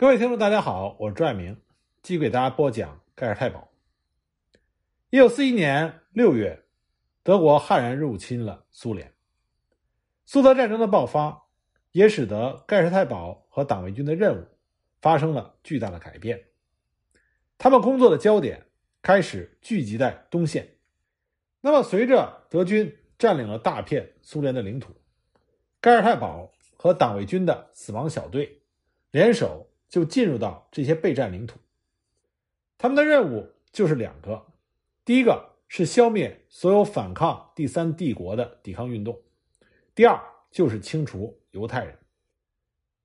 [0.00, 1.60] 各位听众，大家好，我是朱爱明，
[2.00, 3.70] 继续给大家播讲盖尔太保。
[5.10, 6.64] 一九四一年六月，
[7.22, 9.12] 德国悍然入侵了苏联。
[10.24, 11.42] 苏德战争的爆发，
[11.92, 14.46] 也使得盖世太保和党卫军的任务
[15.02, 16.46] 发生了巨大的改变。
[17.58, 18.68] 他们工作的焦点
[19.02, 20.78] 开始聚集在东线。
[21.60, 24.94] 那么，随着德军占领了大片苏联的领土，
[25.78, 28.62] 盖世太保和党卫军的死亡小队
[29.10, 29.66] 联手。
[29.90, 31.58] 就进入到这些备战领土，
[32.78, 34.46] 他们的任务就是两个：
[35.04, 39.16] 第一个是消灭所有反抗第三帝国的抵抗运动；
[39.92, 40.18] 第二
[40.50, 41.98] 就是清除犹太人。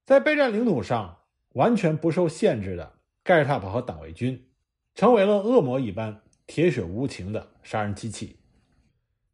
[0.05, 1.23] 在备战领土上
[1.53, 4.47] 完全不受限制的盖尔塔堡和党卫军，
[4.93, 8.37] 成为了恶魔一般铁血无情的杀人机器。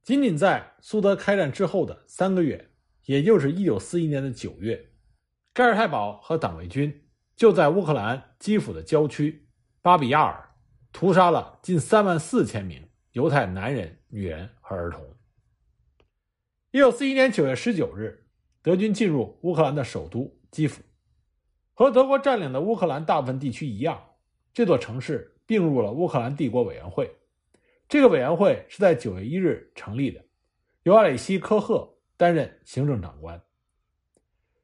[0.01, 2.69] 仅仅在苏德开战之后的三个月，
[3.07, 4.89] 也就是一九四一年的九月，
[5.51, 6.97] 盖尔泰堡和党卫军。
[7.41, 9.47] 就在乌克兰基辅的郊区
[9.81, 10.51] 巴比亚尔，
[10.91, 15.03] 屠杀了近三万四千名犹太男人、女人和儿童。
[16.69, 18.27] 一九四一年九月十九日，
[18.61, 20.83] 德军进入乌克兰的首都基辅，
[21.73, 23.99] 和德国占领的乌克兰大部分地区一样，
[24.53, 27.11] 这座城市并入了乌克兰帝国委员会。
[27.89, 30.23] 这个委员会是在九月一日成立的，
[30.83, 33.41] 由阿里希科赫担任行政长官。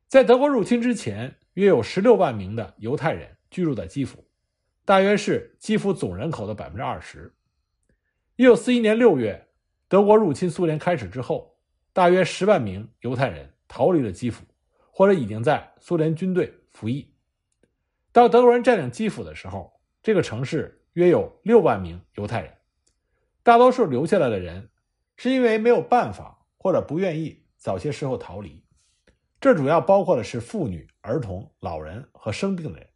[0.08, 1.40] 在德国入侵之前。
[1.58, 4.24] 约有十六万名的犹太人居住在基辅，
[4.86, 7.34] 大约是基辅总人口的百分之二十。
[8.36, 9.48] 一九四一年六月，
[9.88, 11.58] 德国入侵苏联开始之后，
[11.94, 14.46] 大约十万名犹太人逃离了基辅，
[14.92, 17.12] 或者已经在苏联军队服役。
[18.12, 22.54] 到德国人占领基辅的时候，这个城市约有六万名犹太人，
[23.42, 24.70] 大多数留下来的人
[25.16, 28.64] 是因为没有办法或者不愿意早些时候逃离。
[29.40, 32.90] 这主要包括的是妇女、儿童、老人和生病的人。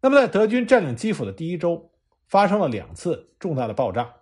[0.00, 1.92] 那么，在德军占领基辅的第一周，
[2.26, 4.14] 发生了两次重大的爆炸。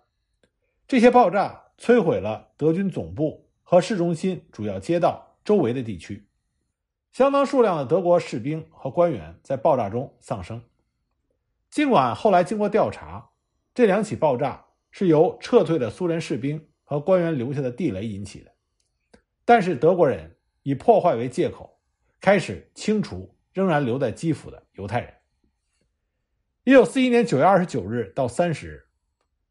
[0.87, 6.27] 这些爆炸摧毁了德军总部和市中心主要街道周围的地区，
[7.13, 10.61] 相当数量的德国士兵和官员在爆炸中丧生。
[11.69, 13.29] 尽管后来经过调查，
[13.73, 18.51] 这两起爆炸是由撤退的苏联士兵和官员留下的地雷引起的，
[19.45, 20.35] 但是德国人。
[20.63, 21.79] 以破坏为借口，
[22.19, 25.13] 开始清除仍然留在基辅的犹太人。
[26.63, 28.85] 一九四一年九月二十九日到三十日，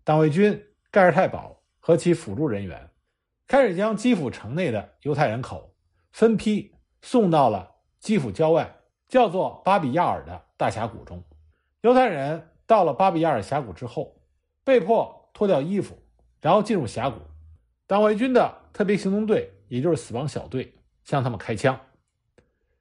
[0.04, 2.90] 党卫军盖尔泰堡和其辅助人员
[3.48, 5.74] 开始将基辅城内的犹太人口
[6.12, 6.72] 分批
[7.02, 8.76] 送到了基辅郊外
[9.08, 11.22] 叫做巴比亚尔的大峡谷中。
[11.80, 14.20] 犹太人到了巴比亚尔峡谷之后，
[14.62, 15.98] 被迫脱掉衣服，
[16.40, 17.18] 然后进入峡谷。
[17.88, 20.72] 党卫军的特别行动队，也就是死亡小队。
[21.04, 21.80] 向他们开枪。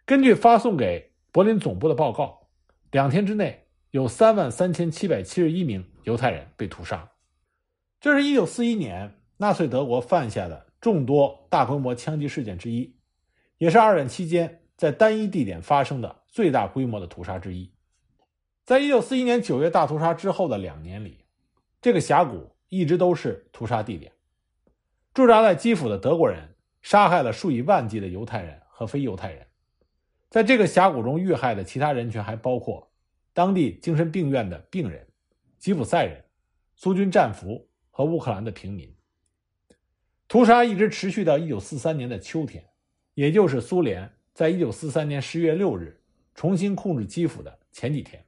[0.06, 2.48] 根据发送给柏林总部的报告，
[2.92, 7.12] 两天之内有三万三千七百七十一名犹太人被屠杀。
[8.00, 12.96] 这是一九四一年纳粹德国犯下的众多大规模枪击事件之一，
[13.58, 17.72] 也是二战期间在单一地点发生的最大规模的屠杀之一。
[18.66, 21.26] 在一九四一年九月大屠杀之后的两年里，
[21.82, 24.12] 这个峡谷一直都是屠杀地点。
[25.14, 26.56] 驻扎在基辅的德国人。
[26.90, 29.46] 杀害了数以万计的犹太人和非犹太人，
[30.28, 32.92] 在这个峡谷中遇害的其他人群还包括
[33.32, 35.08] 当地精神病院的病人、
[35.60, 36.26] 吉普赛人、
[36.74, 38.92] 苏军战俘和乌克兰的平民。
[40.28, 42.66] 屠杀一直持续到1943年的秋天，
[43.14, 46.02] 也就是苏联在1943年10月6日
[46.34, 48.26] 重新控制基辅的前几天。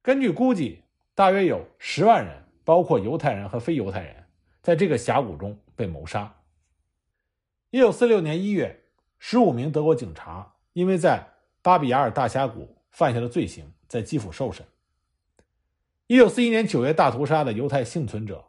[0.00, 0.82] 根据估计，
[1.14, 2.34] 大约有十万人，
[2.64, 4.24] 包括犹太人和非犹太人，
[4.62, 6.34] 在这个峡谷中被谋杀。
[7.74, 8.84] 一九四六年一月，
[9.18, 11.26] 十五名德国警察因为在
[11.60, 14.64] 巴比亚尔大峡谷犯下的罪行，在基辅受审。
[16.06, 18.44] 一九四一年九月大屠杀的犹太幸存者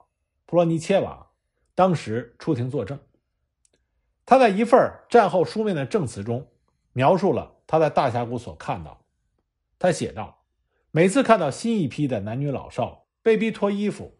[0.45, 1.25] 普罗尼切娃
[1.73, 2.99] 当时出庭作证。
[4.27, 6.47] 他在一份战后书面的证词中
[6.93, 9.01] 描述了他在大峡谷所看到。
[9.79, 10.43] 他写道
[10.93, 14.19] ：“每次看到新一批的男女老少被逼脱衣服，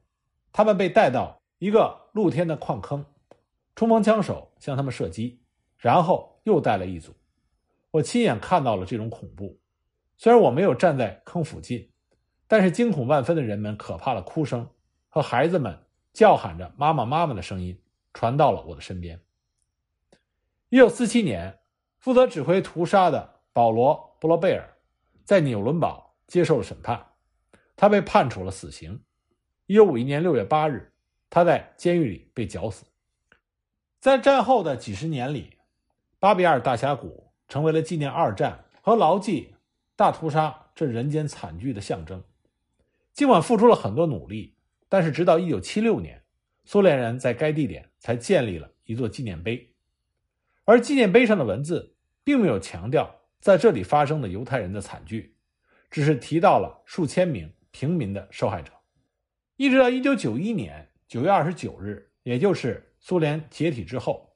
[0.51, 3.05] 他们被带到一个露天的矿坑。”
[3.75, 5.41] 冲锋枪手向他们射击，
[5.77, 7.13] 然后又带了一组。
[7.91, 9.59] 我亲眼看到了这种恐怖。
[10.17, 11.91] 虽然我没有站在坑附近，
[12.47, 14.69] 但是惊恐万分的人们可怕的哭声
[15.09, 15.77] 和孩子们
[16.13, 17.77] 叫喊着“妈妈，妈妈”的声音
[18.13, 19.19] 传到了我的身边。
[20.69, 21.59] 一九四七年，
[21.99, 24.77] 负责指挥屠杀的保罗·布罗贝尔
[25.25, 27.05] 在纽伦堡接受了审判，
[27.75, 29.03] 他被判处了死刑。
[29.65, 30.93] 一九五一年六月八日，
[31.29, 32.85] 他在监狱里被绞死。
[34.05, 35.57] 在战后的几十年里，
[36.19, 39.55] 巴比尔大峡谷成为了纪念二战和牢记
[39.95, 42.23] 大屠杀这人间惨剧的象征。
[43.13, 44.57] 尽管付出了很多努力，
[44.87, 46.21] 但是直到1976年，
[46.65, 49.73] 苏联人在该地点才建立了一座纪念碑，
[50.65, 55.35] 而纪念碑上的文字并没有强调在这里发生的犹太人的惨剧，
[55.89, 58.71] 只是提到了数千名平民的受害者。
[59.55, 64.33] 一直到1991年9月29日，也就是苏联解体之后，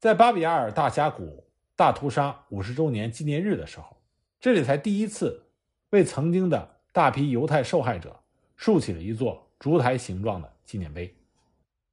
[0.00, 1.46] 在巴比亚尔大峡谷
[1.76, 3.96] 大屠杀五十周年纪念日的时候，
[4.40, 5.46] 这里才第一次
[5.90, 8.18] 为曾经的大批犹太受害者
[8.56, 11.16] 竖起了一座烛台形状的纪念碑。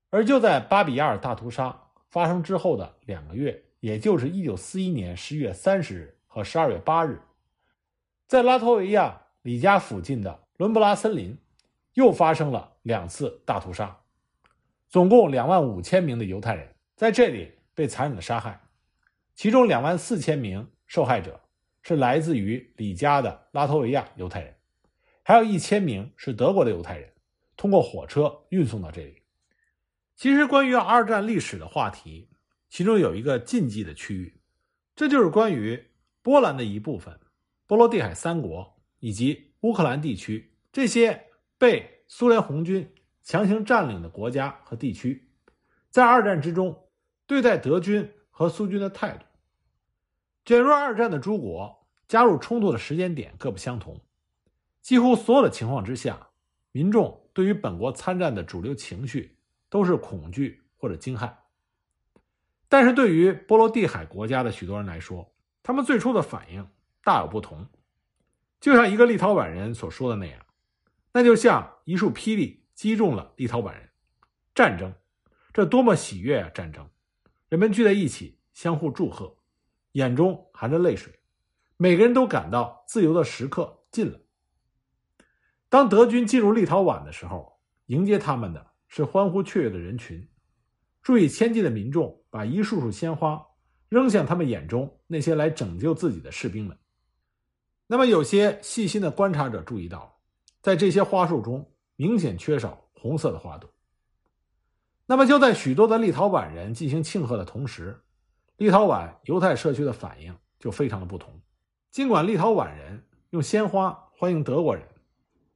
[0.09, 7.21] 而就在巴比亚尔大屠杀发生之后的两个月，也就是1941年10月30日和12月8日，
[8.25, 11.37] 在拉脱维亚里加附近的伦布拉森林。
[11.93, 13.99] 又发生了两次大屠杀，
[14.89, 18.61] 总共两万五千名的犹太人在这里被残忍的杀害，
[19.35, 21.39] 其中两万四千名受害者
[21.81, 24.55] 是来自于李家的拉脱维亚犹太人，
[25.23, 27.13] 还有一千名是德国的犹太人，
[27.55, 29.21] 通过火车运送到这里。
[30.15, 32.29] 其实，关于二战历史的话题，
[32.69, 34.39] 其中有一个禁忌的区域，
[34.95, 35.91] 这就是关于
[36.21, 37.19] 波兰的一部分
[37.65, 41.25] 波罗的海三国以及乌克兰地区这些。
[41.59, 42.93] 被苏联红军
[43.27, 45.27] 强行占领的国家和地区，
[45.89, 46.87] 在二战之中
[47.25, 49.25] 对待德军和苏军的态度。
[50.45, 53.99] 卷入二战的诸国加入冲突的时间点各不相同，
[54.81, 56.29] 几乎所有的情况之下，
[56.71, 59.37] 民众对于本国参战的主流情绪
[59.67, 61.29] 都是恐惧或者惊骇。
[62.69, 66.65] 但是对于波罗的海国家的许多人来说，他们最初的反应
[67.03, 67.67] 大有不同，
[68.61, 70.45] 就像一个立陶宛人所说的那样。
[71.11, 73.89] 那就像一束霹雳击中了立陶宛人，
[74.53, 74.93] 战争，
[75.51, 76.49] 这多么喜悦啊！
[76.53, 76.87] 战争，
[77.49, 79.35] 人们聚在一起，相互祝贺，
[79.93, 81.11] 眼中含着泪水，
[81.75, 84.19] 每个人都感到自由的时刻近了。
[85.69, 90.29] 当德军进入立陶宛的时候，迎接他们的是欢呼雀跃的人群，
[91.01, 93.43] 数以千计的民众把一束束鲜花
[93.89, 96.77] 扔向他们眼中那些来拯救自己的士兵们。
[97.87, 100.13] 那么，有些细心的观察者注意到。
[100.61, 103.69] 在这些花束中，明显缺少红色的花朵。
[105.05, 108.01] 那么，就在许多的立陶宛人进行庆贺的同时，
[108.57, 111.41] 立陶宛犹太社区的反应就非常的不同。
[111.91, 114.85] 尽管立陶宛人用鲜花欢迎德国人，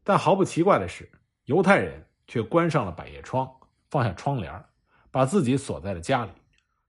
[0.04, 1.10] 但毫不奇怪的是，
[1.46, 3.50] 犹太人却关上了百叶窗，
[3.90, 4.64] 放下窗帘，
[5.12, 6.32] 把自己锁在了家里。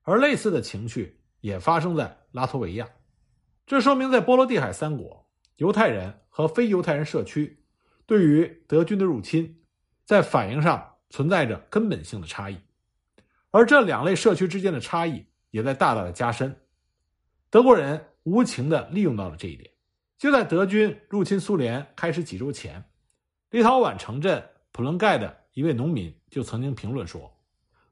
[0.02, 2.88] 而类似的情绪也发生在拉脱维亚。
[3.66, 5.26] 这说明，在波罗的海三国，
[5.56, 7.61] 犹太人和非犹太人社区。
[8.12, 9.62] 对于德军的入侵，
[10.04, 12.58] 在反应上存在着根本性的差异，
[13.50, 16.54] 而这两类社区之间的差异也在大大的加深。
[17.48, 19.70] 德国人无情地利用到了这一点。
[20.18, 22.84] 就在德军入侵苏联开始几周前，
[23.48, 27.34] 立陶宛城镇普伦盖的一位农民就曾经评论说：“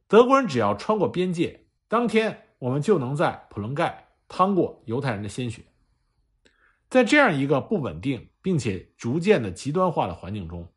[0.06, 5.62] 德国人只要穿过边界，当天我们就能在普伦盖趟过犹太人的鲜血。”
[6.90, 8.28] 在这样一个不稳定。
[8.42, 10.68] 并且逐渐的极端化的环境中，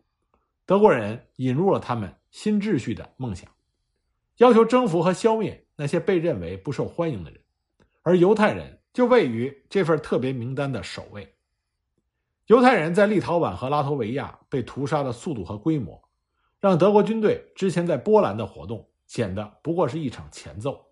[0.65, 3.49] 德国人引入了他们新秩序的梦想，
[4.37, 7.39] 要求征服和消灭那些被认为不受欢迎的人，
[8.01, 11.35] 而犹太人就位于这份特别名单的首位。
[12.47, 16.03] 犹太人在立陶宛和拉脱维亚被屠杀的速度和规模，
[16.59, 20.85] 让德国军队之前在波兰的活动显得不过是一场前奏。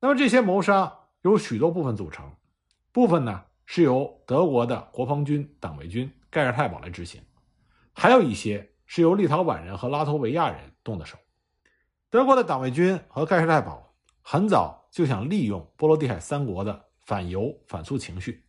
[0.00, 2.30] 那么这些谋杀由许多部分组成，
[2.92, 3.44] 部分呢？
[3.70, 7.20] 是由德国的国防军党卫军盖尔太保来执行，
[7.92, 11.18] 还有一些是由立陶宛人和拉脱维亚人动的手。
[12.08, 18.42] 德国的党卫军和盖世太保很早就想利用波罗的海三国的反犹反苏情绪。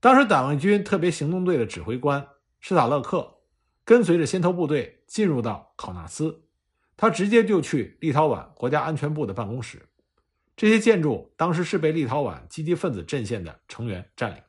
[0.00, 2.26] 当时党卫军特别行动队的指挥官
[2.58, 3.42] 施塔勒克
[3.84, 6.48] 跟随着先头部队进入到考纳斯，
[6.96, 9.86] 他直接就去立陶宛国家安全部的办公室。
[10.60, 14.42] 这些建筑当时是被立陶宛积极分子阵线的成员占领。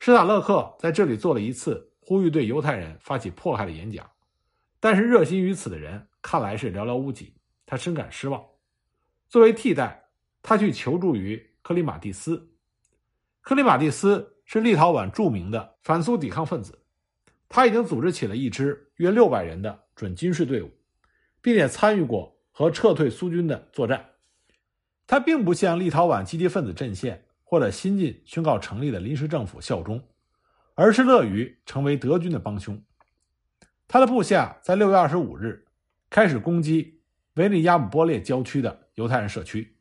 [0.00, 4.10] 施塔勒克在这里做了一次呼吁对犹太人发起迫害的演讲，
[4.80, 7.32] 但是热心于此的人看来是寥寥无几，
[7.64, 8.44] 他深感失望。
[9.28, 10.04] 作为替代，
[10.42, 12.50] 他去求助于克里马蒂斯。
[13.40, 16.76] 克里马蒂斯是立陶宛著名的反苏抵抗分子，
[17.48, 20.72] 他已经组织起了一支约六百人的准军事队伍，
[21.40, 24.04] 并且参与过和撤退苏军的作战。
[25.06, 30.02] 他并不向立陶宛积极分子阵线或者新近宣告成立的临时政府效忠，
[30.74, 32.82] 而是乐于成为德军的帮凶。
[33.86, 35.66] 他的部下在六月二十五日
[36.08, 37.02] 开始攻击
[37.34, 39.76] 维利亚姆波列郊区的犹太人社区，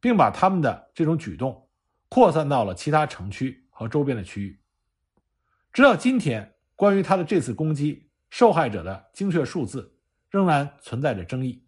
[0.00, 1.68] 并把他们的这种举动
[2.08, 4.58] 扩散到了其他城区和周边的区域。
[5.72, 9.98] 直到今天，关于他的这次攻击受害者的精确数字
[10.30, 11.66] 仍然存在着争议。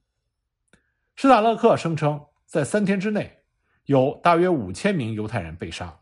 [1.14, 3.42] 施塔勒克声称，在三天之内
[3.84, 6.00] 有大约五千名犹太人被杀，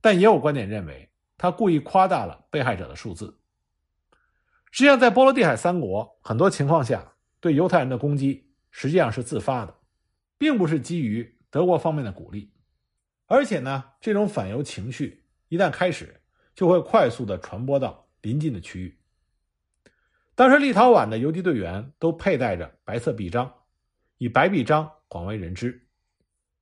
[0.00, 3.38] 但也有观点认为他故意夸大了被害者的数字。
[4.70, 9.74] 实际上，在波罗的海三国，很多情况下对犹太人的攻击实际上是自发的，
[10.36, 12.52] 并不是基于德国方面的鼓励。
[13.26, 16.20] 而且呢，这种反犹情绪一旦开始，
[16.54, 18.98] 就会快速的传播到邻近的区域。
[20.34, 23.52] 当时立陶宛的游击队员都佩戴着白色臂章，
[24.18, 25.88] 以白臂章广为人知。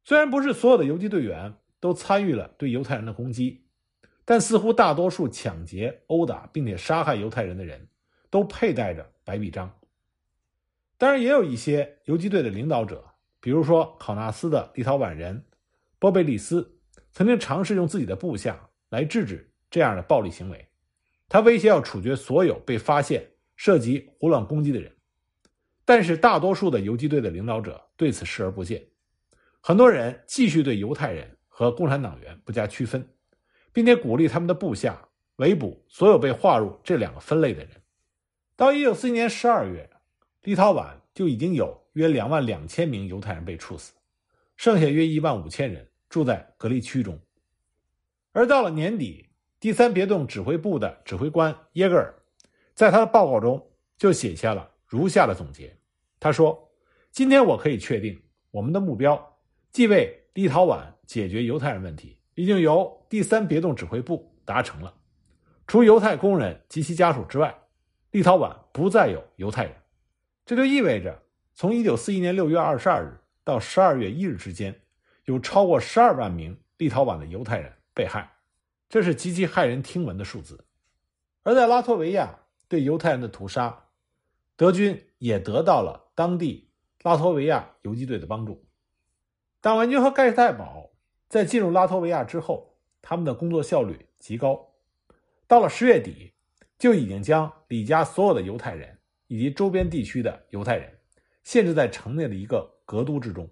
[0.05, 3.67] 虽然不是所有的游击队员都参与了对犹太人的攻击，
[4.25, 7.89] 但似乎大多数抢劫、殴打并且杀害犹太人的人。
[8.29, 9.79] 都佩戴着白臂章。
[10.99, 13.03] 当然，也有一些游击队的领导者，
[13.41, 15.45] 比如说考纳斯的立陶宛人
[16.01, 16.79] 波贝利斯，
[17.13, 20.69] 曾经尝试用自己的部下来制止这样的暴力行为。
[21.29, 24.93] 他威胁要处决所有被发现涉及胡乱攻击的人。
[25.87, 28.85] 但是，大多数的游击队的领导者对此视而不见。
[29.61, 33.09] 很多人继续对犹太人和共产党员不加区分，
[33.73, 37.71] 并且鼓励他们的部下围捕所有被划入这两个分类的人。
[38.57, 39.89] 到一九四一年十二月，
[40.43, 43.93] 立陶宛就已经有约两万两千名犹太人被处死，
[44.57, 47.21] 剩下约一万五千人住在隔离区中。
[48.33, 49.29] 而到了年底，
[49.61, 52.15] 第三别动指挥部的指挥官耶格尔
[52.75, 55.76] 在他的报告中就写下了如下的总结：
[56.19, 56.71] 他说，
[57.13, 58.21] 今天我可以确定，
[58.51, 59.39] 我们的目标
[59.73, 64.95] 即为立陶宛解决犹太人问题，已经由第三别动指挥部达成了。
[65.67, 67.57] 除犹太工人及其家属之外。
[68.13, 69.75] 立陶宛不再有犹太人，
[70.47, 71.23] 这就意味着
[71.55, 74.81] 从1941年6月22日到12月1日之间，
[75.27, 78.33] 有超过12万名立陶宛的犹太人被害，
[78.89, 80.65] 这是极其骇人听闻的数字。
[81.43, 83.85] 而在拉脱维亚对犹太人的屠杀，
[84.57, 86.69] 德军也得到了当地
[87.05, 88.67] 拉脱维亚游击队的帮助。
[89.61, 90.91] 党卫军和盖世太保
[91.29, 94.73] 在进入拉脱维亚之后，他们的工作效率极高，
[95.47, 96.33] 到了十月底。
[96.79, 100.99] 就已经将李家所有的犹太人以及周边地区的犹太人
[101.43, 103.49] 限制在城内的一个格都之中。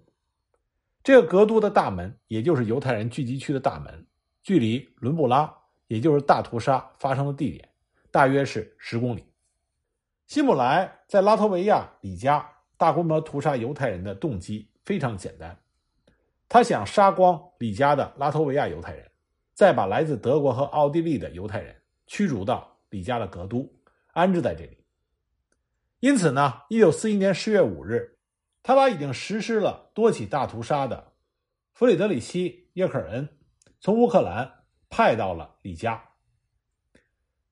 [1.01, 4.05] 这个格都的大门，也就是犹太人聚集区的大门，
[4.43, 5.51] 距离伦布拉，
[5.87, 7.67] 也就是大屠杀发生的地点，
[8.11, 9.25] 大约是十公里。
[10.27, 15.57] 希姆莱在拉脱维亚李家大规模屠杀犹太人的动机非常简单，
[16.47, 19.09] 他想杀光李家的拉脱维亚犹太人，
[19.53, 21.75] 再把来自德国和奥地利的犹太人
[22.07, 22.71] 驱逐到。
[22.91, 23.69] 李家的格都
[24.13, 24.85] 安置在这里，
[25.99, 28.19] 因此呢，一九四一年十月五日，
[28.63, 31.11] 他把已经实施了多起大屠杀的
[31.73, 33.27] 弗里德里希·耶克尔恩
[33.81, 36.01] 从乌克兰派到了李家。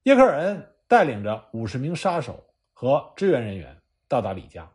[0.04, 4.72] 耶克尔恩带领着五十名杀手和支援人员到达李家。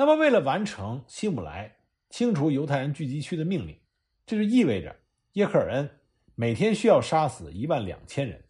[0.00, 1.78] 那么，为了完成希姆莱
[2.08, 3.76] 清除犹太人聚集区的命令，
[4.24, 4.94] 这就意味着
[5.32, 5.90] 耶克尔恩
[6.36, 8.44] 每天需要杀死一万两千人。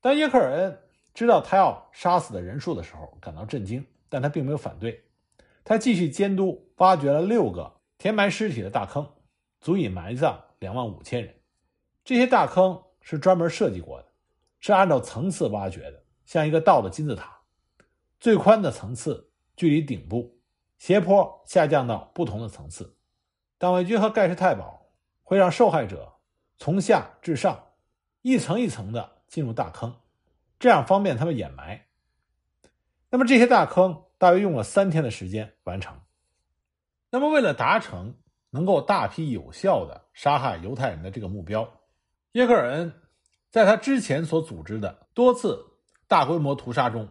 [0.00, 0.78] 当耶克尔恩
[1.12, 5.04] 知道他要杀死的人数的时候，感到震惊，但他并没有反对。
[5.62, 9.06] 他继续监督，挖掘了六个填埋尸体的大坑，
[9.60, 11.34] 足以埋葬两万五千人。
[12.04, 14.08] 这些大坑是专门设计过的，
[14.60, 17.38] 是按照层次挖掘的，像一个倒的金字塔。
[18.18, 20.35] 最宽的层次距离顶部，
[20.78, 22.96] 斜坡下降到不同的层次。
[23.58, 24.86] 党卫军和盖世太保
[25.22, 26.14] 会让受害者
[26.56, 27.66] 从下至上，
[28.22, 29.16] 一层一层的。
[29.28, 29.96] 进入大坑，
[30.60, 31.86] 这样方便他们掩埋。
[33.10, 36.00] 那么这些大坑大约用了三天的时间完成。
[37.10, 38.14] 那么为了达成
[38.50, 41.68] 能够大批有效的杀害犹太人的这个目标，
[42.32, 43.02] 耶克尔恩
[43.50, 45.58] 在他之前所组织的多次
[46.06, 47.08] 大规模屠杀中，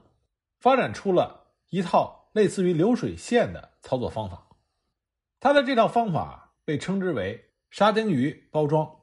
[0.57, 4.48] 发展出了一套类似于流水线的操作方法。
[5.39, 9.00] 他的这套方法被称之为“沙丁鱼包装”。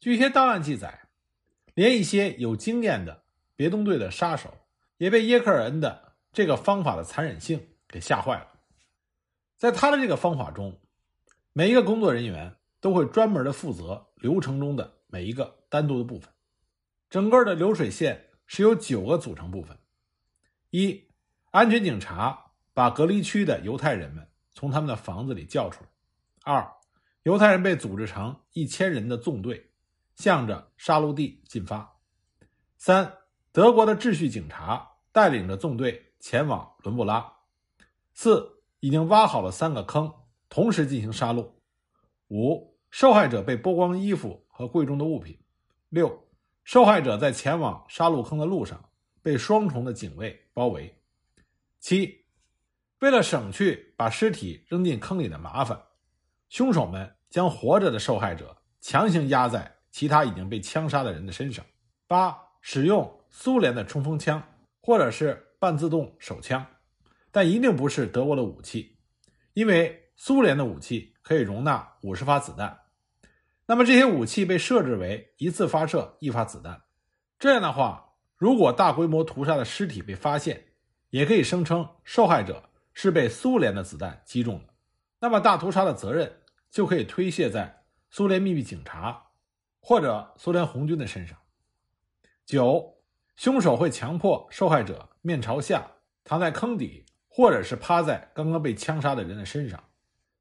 [0.00, 0.98] 据一些档案记载。
[1.74, 3.24] 连一些有经验的
[3.56, 4.58] 别动队的杀手
[4.98, 8.60] 也被耶克尔恩的这个方法的残忍性给吓坏了。
[9.56, 10.78] 在他的这个方法中，
[11.54, 16.30] 每一个工作人员都会专门的负责流程中的每一个单独的部分。
[17.08, 19.78] 整个的流水线是由九个组成部分：
[20.68, 21.08] 一、
[21.52, 25.88] 安全警察把隔离区的犹太人们从他们的房子里叫出来；
[26.44, 26.72] 二、
[27.22, 29.68] 犹太人被组织成一千人的纵队。
[30.14, 31.96] 向着杀戮地进发。
[32.76, 33.14] 三，
[33.50, 37.32] 德国的秩序警察带领着纵队前往伦布拉。
[38.12, 40.12] 四，已经挖好了三个坑，
[40.50, 41.50] 同时进行杀戮。
[42.28, 45.38] 五，受害者被剥光衣服和贵重的物品。
[45.88, 46.28] 六，
[46.62, 48.90] 受害者在前往杀戮坑的路上
[49.22, 50.94] 被双重的警卫包围。
[51.80, 52.21] 七，
[53.02, 55.76] 为了省去把尸体扔进坑里的麻烦，
[56.48, 61.64] 凶手们将活着的受害者强行压在其他已经被枪杀的人的身上。
[62.06, 64.40] 八，使用苏联的冲锋枪
[64.80, 66.64] 或者是半自动手枪，
[67.32, 68.96] 但一定不是德国的武器，
[69.54, 72.82] 因为苏联的武器可以容纳五十发子弹。
[73.66, 76.80] 那么这些武器被设置为一次发射一发子弹，
[77.36, 80.66] 这样的话，如果大规模屠杀的尸体被发现，
[81.10, 84.74] 也可以声称受害者是被苏联的子弹击中的，
[85.20, 89.30] 那么大屠杀的责任就可以推卸在苏联秘密警察
[89.80, 91.38] 或者苏联红军的身上。
[92.44, 92.98] 九，
[93.36, 95.86] 凶手会强迫受害者面朝下
[96.24, 99.82] 躺在坑底，或者是趴在刚刚被枪杀的人的身上，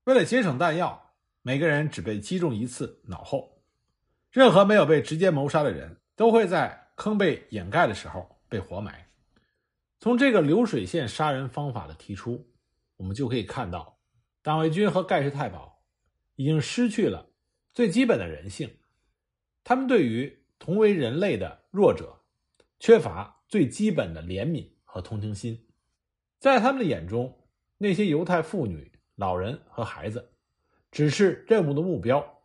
[0.03, 1.07] 为了节省弹药。
[1.43, 3.63] 每个人只被击中一次脑后，
[4.29, 9.07] 任何没有被直接谋杀的人都会在坑被掩盖的时候被活埋。
[10.01, 12.49] 从这个流水线杀人方法的提出，
[12.97, 13.99] 我们就可以看到，
[14.41, 15.83] 党卫军和盖世太保
[16.35, 17.29] 已经失去了
[17.71, 18.79] 最基本的人性，
[19.63, 22.19] 他们对于同为人类的弱者
[22.79, 25.67] 缺乏最基本的怜悯和同情心，
[26.39, 27.37] 在他们的眼中，
[27.77, 30.33] 那些犹太妇女、老人和孩子。
[30.89, 32.41] 只是任务的目标，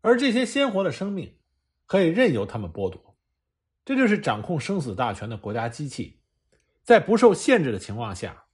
[0.00, 1.36] 而这些鲜活的生命
[1.84, 3.18] 可以任由他们剥夺。
[3.84, 6.21] 这就是掌控生死大权的国家机器，
[6.82, 8.44] 在不受限制的情况下，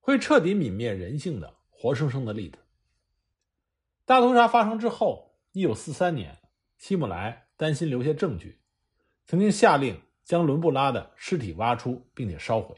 [0.00, 2.58] 会彻底泯灭人性的活生生的例子。
[4.04, 6.38] 大屠杀发生之后，一九四三年，
[6.78, 8.60] 希姆莱担心留下证据，
[9.24, 12.76] 曾经下令将伦布拉的尸体挖出并且烧毁。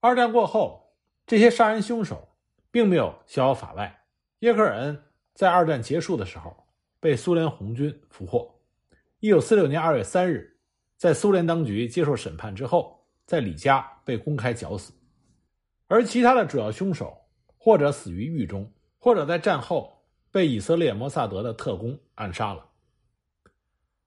[0.00, 0.94] 二战过后，
[1.26, 2.28] 这些杀人凶手
[2.70, 4.04] 并没有逍遥法外。
[4.40, 5.02] 叶克尔恩
[5.34, 6.54] 在二战结束的时候
[7.00, 8.54] 被苏联红军俘获。
[9.20, 10.58] 一九四六年二月三日，
[10.96, 12.95] 在苏联当局接受审判之后，
[13.26, 14.94] 在李家被公开绞死。
[15.88, 17.16] 而其他的主要凶手，
[17.58, 22.66] 或者死于狱中，或者在战后被以色列摩萨德的特工暗杀了。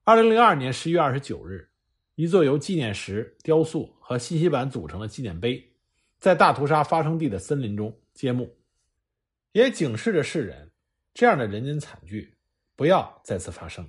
[0.04, 1.70] 二零零二年十一月二十九日，
[2.16, 5.72] 一座由纪念石、雕塑和信息板组成的纪念碑，
[6.18, 8.56] 在大屠杀发生地的森林中揭幕。
[9.52, 10.70] 也警示着世人，
[11.14, 12.34] 这样的人间惨剧
[12.76, 13.88] 不要再次发生。